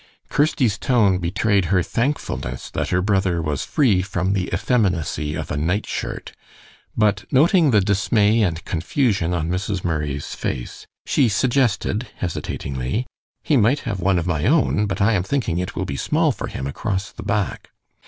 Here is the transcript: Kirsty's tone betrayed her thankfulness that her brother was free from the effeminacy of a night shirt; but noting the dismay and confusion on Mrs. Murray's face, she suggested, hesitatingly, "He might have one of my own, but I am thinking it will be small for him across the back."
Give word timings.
Kirsty's 0.31 0.79
tone 0.79 1.19
betrayed 1.19 1.65
her 1.65 1.83
thankfulness 1.83 2.71
that 2.71 2.89
her 2.89 3.03
brother 3.03 3.39
was 3.39 3.63
free 3.63 4.01
from 4.01 4.33
the 4.33 4.49
effeminacy 4.51 5.35
of 5.35 5.51
a 5.51 5.57
night 5.57 5.85
shirt; 5.85 6.33
but 6.97 7.23
noting 7.31 7.69
the 7.69 7.81
dismay 7.81 8.41
and 8.41 8.65
confusion 8.65 9.31
on 9.31 9.47
Mrs. 9.51 9.83
Murray's 9.83 10.33
face, 10.33 10.87
she 11.05 11.29
suggested, 11.29 12.07
hesitatingly, 12.15 13.05
"He 13.43 13.57
might 13.57 13.81
have 13.81 13.99
one 13.99 14.17
of 14.17 14.25
my 14.25 14.47
own, 14.47 14.87
but 14.87 15.01
I 15.01 15.13
am 15.13 15.21
thinking 15.21 15.59
it 15.59 15.75
will 15.75 15.85
be 15.85 15.97
small 15.97 16.31
for 16.31 16.47
him 16.47 16.65
across 16.65 17.11
the 17.11 17.21
back." 17.21 17.69